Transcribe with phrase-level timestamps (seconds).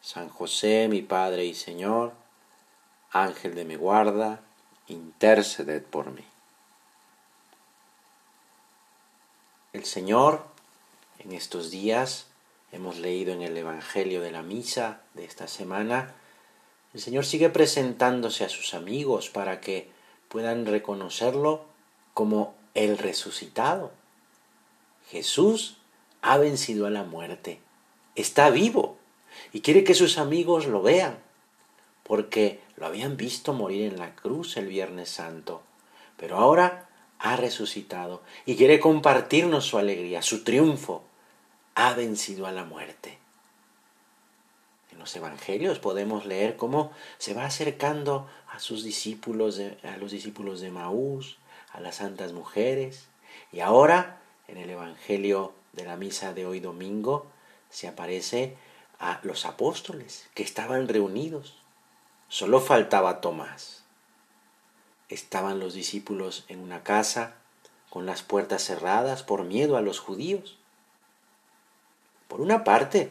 [0.00, 2.12] San José, mi Padre y Señor,
[3.10, 4.40] Ángel de mi guarda,
[4.86, 6.24] interceded por mí.
[9.72, 10.44] El Señor,
[11.18, 12.26] en estos días,
[12.72, 16.14] hemos leído en el Evangelio de la Misa de esta semana,
[16.94, 19.90] el Señor sigue presentándose a sus amigos para que
[20.28, 21.64] puedan reconocerlo
[22.14, 23.92] como el resucitado.
[25.10, 25.76] Jesús
[26.22, 27.60] ha vencido a la muerte,
[28.14, 28.97] está vivo
[29.52, 31.18] y quiere que sus amigos lo vean,
[32.02, 35.62] porque lo habían visto morir en la cruz el Viernes Santo,
[36.16, 41.04] pero ahora ha resucitado y quiere compartirnos su alegría, su triunfo.
[41.74, 43.18] Ha vencido a la muerte.
[44.90, 50.60] En los evangelios podemos leer cómo se va acercando a sus discípulos, a los discípulos
[50.60, 51.38] de Maús,
[51.72, 53.08] a las santas mujeres,
[53.52, 57.26] y ahora en el evangelio de la misa de hoy domingo
[57.70, 58.56] se aparece
[58.98, 61.56] a los apóstoles que estaban reunidos.
[62.28, 63.84] Solo faltaba Tomás.
[65.08, 67.34] Estaban los discípulos en una casa
[67.90, 70.58] con las puertas cerradas por miedo a los judíos.
[72.28, 73.10] Por una parte,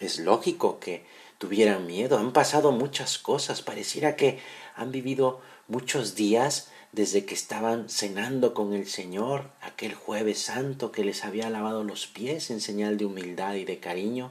[0.00, 1.06] es lógico que
[1.38, 4.40] tuvieran miedo, han pasado muchas cosas, pareciera que
[4.74, 11.04] han vivido muchos días desde que estaban cenando con el Señor aquel jueves santo que
[11.04, 14.30] les había lavado los pies en señal de humildad y de cariño.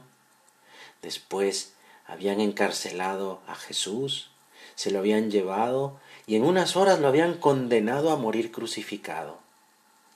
[1.02, 1.74] Después
[2.06, 4.30] habían encarcelado a Jesús,
[4.74, 9.38] se lo habían llevado y en unas horas lo habían condenado a morir crucificado.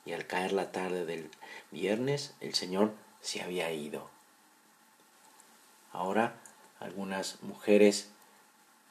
[0.04, 1.30] Y al caer la tarde del
[1.70, 4.08] viernes el Señor se había ido.
[5.92, 6.36] Ahora
[6.78, 8.10] algunas mujeres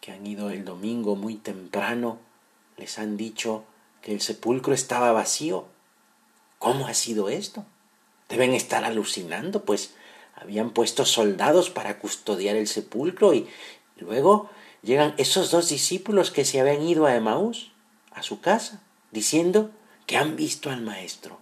[0.01, 2.19] que han ido el domingo muy temprano
[2.77, 3.65] les han dicho
[4.01, 5.67] que el sepulcro estaba vacío.
[6.57, 7.65] ¿Cómo ha sido esto?
[8.29, 9.95] Deben estar alucinando, pues
[10.41, 13.47] habían puesto soldados para custodiar el sepulcro y
[13.97, 14.49] luego
[14.81, 17.71] llegan esos dos discípulos que se habían ido a Emaús,
[18.11, 19.71] a su casa, diciendo
[20.05, 21.37] que han visto al Maestro.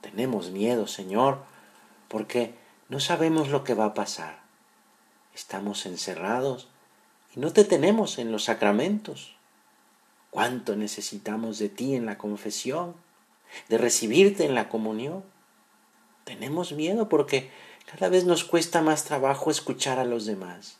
[0.00, 1.42] Tenemos miedo, Señor,
[2.08, 2.54] porque
[2.88, 4.40] no sabemos lo que va a pasar.
[5.34, 6.68] Estamos encerrados
[7.34, 9.34] y no te tenemos en los sacramentos.
[10.30, 12.94] ¿Cuánto necesitamos de ti en la confesión,
[13.68, 15.24] de recibirte en la comunión?
[16.26, 17.50] Tenemos miedo porque
[17.88, 20.76] cada vez nos cuesta más trabajo escuchar a los demás.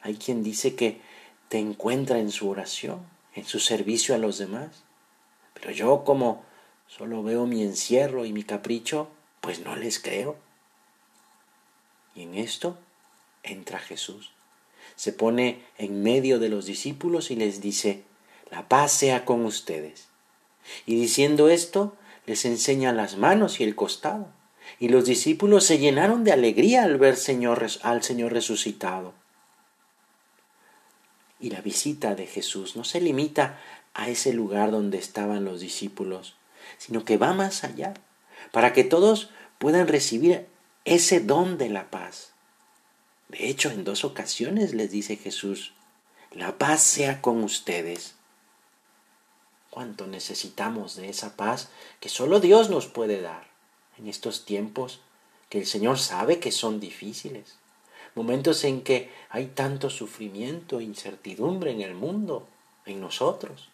[0.00, 0.98] Hay quien dice que
[1.50, 3.00] te encuentra en su oración,
[3.34, 4.70] en su servicio a los demás.
[5.52, 6.42] Pero yo como
[6.88, 9.10] solo veo mi encierro y mi capricho,
[9.42, 10.36] pues no les creo.
[12.14, 12.78] Y en esto
[13.42, 14.30] entra Jesús.
[14.94, 18.04] Se pone en medio de los discípulos y les dice,
[18.50, 20.08] la paz sea con ustedes.
[20.86, 21.94] Y diciendo esto,
[22.24, 24.34] les enseña las manos y el costado
[24.78, 27.14] y los discípulos se llenaron de alegría al ver
[27.82, 29.14] al Señor resucitado.
[31.40, 33.60] Y la visita de Jesús no se limita
[33.94, 36.36] a ese lugar donde estaban los discípulos,
[36.78, 37.94] sino que va más allá,
[38.52, 40.46] para que todos puedan recibir
[40.84, 42.32] ese don de la paz.
[43.28, 45.72] De hecho, en dos ocasiones les dice Jesús,
[46.30, 48.14] la paz sea con ustedes.
[49.70, 53.55] ¿Cuánto necesitamos de esa paz que solo Dios nos puede dar?
[53.98, 55.00] En estos tiempos
[55.48, 57.58] que el Señor sabe que son difíciles,
[58.14, 62.46] momentos en que hay tanto sufrimiento e incertidumbre en el mundo,
[62.84, 63.68] en nosotros.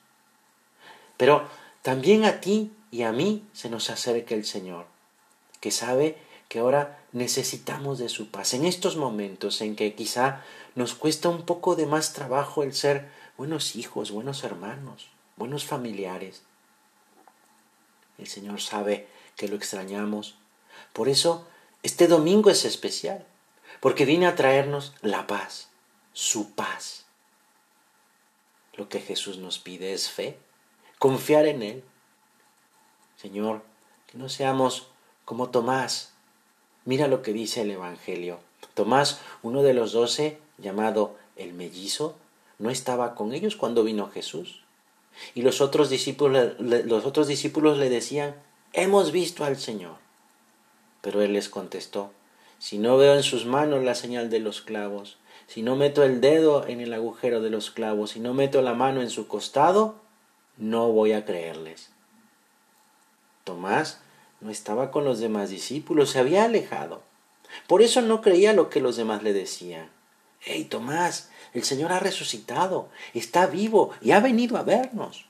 [1.16, 1.48] Pero
[1.82, 4.86] también a ti y a mí se nos acerca el Señor,
[5.60, 6.18] que sabe
[6.48, 10.44] que ahora necesitamos de su paz, en estos momentos en que quizá
[10.74, 13.08] nos cuesta un poco de más trabajo el ser
[13.38, 16.42] buenos hijos, buenos hermanos, buenos familiares.
[18.18, 20.36] El Señor sabe que lo extrañamos.
[20.92, 21.46] Por eso,
[21.82, 23.26] este domingo es especial,
[23.80, 25.68] porque viene a traernos la paz,
[26.12, 27.06] su paz.
[28.74, 30.38] Lo que Jesús nos pide es fe,
[30.98, 31.84] confiar en Él.
[33.16, 33.62] Señor,
[34.06, 34.88] que no seamos
[35.24, 36.12] como Tomás.
[36.84, 38.40] Mira lo que dice el Evangelio.
[38.74, 42.16] Tomás, uno de los doce, llamado el mellizo,
[42.58, 44.61] no estaba con ellos cuando vino Jesús.
[45.34, 48.34] Y los otros discípulos, los otros discípulos le decían,
[48.72, 49.96] hemos visto al Señor.
[51.00, 52.12] Pero él les contestó,
[52.58, 55.18] si no veo en sus manos la señal de los clavos,
[55.48, 58.74] si no meto el dedo en el agujero de los clavos, si no meto la
[58.74, 59.96] mano en su costado,
[60.56, 61.90] no voy a creerles.
[63.44, 64.00] Tomás
[64.40, 67.02] no estaba con los demás discípulos, se había alejado.
[67.66, 69.90] Por eso no creía lo que los demás le decían.
[70.40, 75.26] Hey, Tomás, el Señor ha resucitado, está vivo y ha venido a vernos.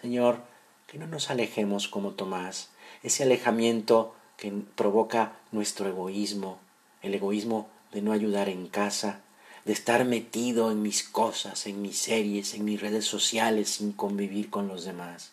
[0.00, 0.42] Señor,
[0.86, 2.70] que no nos alejemos como Tomás,
[3.02, 6.58] ese alejamiento que provoca nuestro egoísmo,
[7.02, 9.20] el egoísmo de no ayudar en casa,
[9.64, 14.50] de estar metido en mis cosas, en mis series, en mis redes sociales sin convivir
[14.50, 15.32] con los demás.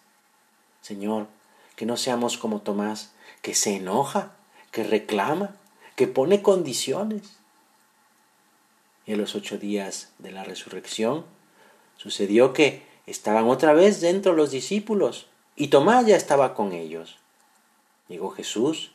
[0.82, 1.28] Señor,
[1.76, 4.32] que no seamos como Tomás, que se enoja,
[4.72, 5.56] que reclama,
[5.96, 7.41] que pone condiciones.
[9.06, 11.26] Y en los ocho días de la resurrección
[11.98, 17.18] sucedió que estaban otra vez dentro los discípulos y Tomás ya estaba con ellos.
[18.08, 18.92] Llegó Jesús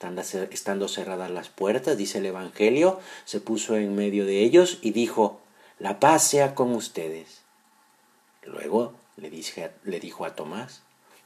[0.00, 5.40] Estando cerradas las puertas, dice el Evangelio, se puso en medio de ellos y dijo,
[5.78, 7.42] la paz sea con ustedes.
[8.42, 9.30] Luego le,
[9.84, 10.82] le dijo a Tomás,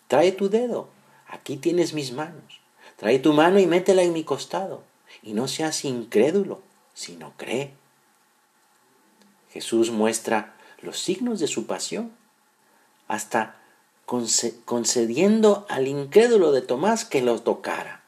[0.08, 0.88] trae tu dedo,
[1.28, 2.60] aquí tienes mis manos,
[2.96, 4.82] trae tu mano y métela en mi costado,
[5.22, 6.60] y no seas incrédulo,
[6.94, 7.74] sino cree.
[9.54, 10.52] Jesús muestra
[10.82, 12.10] los signos de su pasión,
[13.06, 13.56] hasta
[14.04, 18.02] concediendo al incrédulo de Tomás que lo tocara.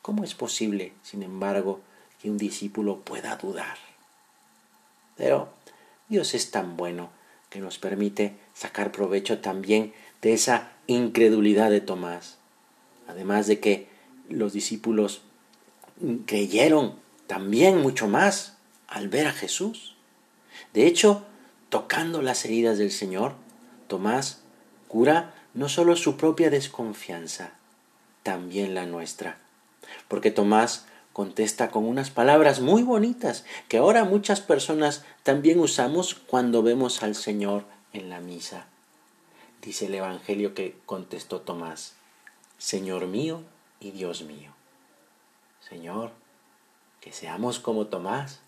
[0.00, 1.80] ¿Cómo es posible, sin embargo,
[2.20, 3.76] que un discípulo pueda dudar?
[5.18, 5.50] Pero
[6.08, 7.10] Dios es tan bueno
[7.50, 9.92] que nos permite sacar provecho también
[10.22, 12.38] de esa incredulidad de Tomás.
[13.06, 13.88] Además de que
[14.30, 15.20] los discípulos
[16.24, 16.96] creyeron
[17.26, 18.56] también mucho más
[18.88, 19.94] al ver a Jesús.
[20.72, 21.24] De hecho,
[21.68, 23.34] tocando las heridas del Señor,
[23.88, 24.42] Tomás
[24.88, 27.52] cura no solo su propia desconfianza,
[28.22, 29.38] también la nuestra
[30.08, 36.62] porque Tomás contesta con unas palabras muy bonitas que ahora muchas personas también usamos cuando
[36.62, 38.66] vemos al Señor en la misa.
[39.60, 41.94] Dice el Evangelio que contestó Tomás,
[42.58, 43.42] Señor mío
[43.78, 44.52] y Dios mío.
[45.68, 46.10] Señor,
[47.00, 48.40] que seamos como Tomás,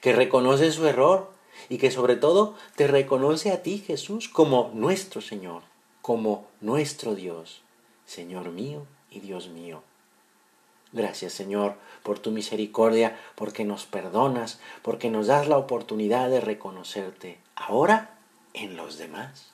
[0.00, 1.32] que reconoce su error
[1.68, 5.62] y que sobre todo te reconoce a ti, Jesús, como nuestro Señor,
[6.02, 7.62] como nuestro Dios,
[8.06, 9.82] Señor mío y Dios mío.
[10.92, 17.38] Gracias Señor por tu misericordia, porque nos perdonas, porque nos das la oportunidad de reconocerte
[17.54, 18.18] ahora
[18.54, 19.52] en los demás.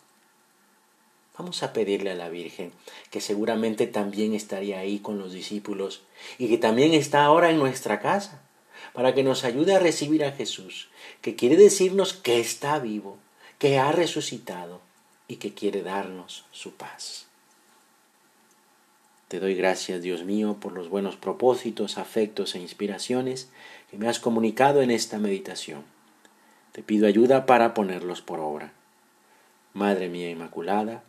[1.37, 2.73] Vamos a pedirle a la Virgen,
[3.11, 6.03] que seguramente también estaría ahí con los discípulos
[6.39, 8.44] y que también está ahora en nuestra casa,
[8.95, 10.89] para que nos ayude a recibir a Jesús,
[11.21, 13.19] que quiere decirnos que está vivo,
[13.59, 14.81] que ha resucitado
[15.29, 17.27] y que quiere darnos su paz.
[19.29, 23.51] Te doy gracias, Dios mío, por los buenos propósitos, afectos e inspiraciones
[23.91, 25.83] que me has comunicado en esta meditación.
[26.71, 28.73] Te pido ayuda para ponerlos por obra.
[29.73, 31.03] Madre mía Inmaculada,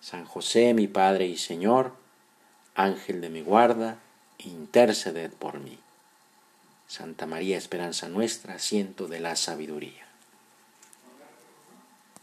[0.00, 1.92] San José, mi Padre y Señor,
[2.76, 3.98] Ángel de mi guarda,
[4.38, 5.78] interceded por mí.
[6.92, 10.01] Santa María, esperanza nuestra, asiento de la sabiduría.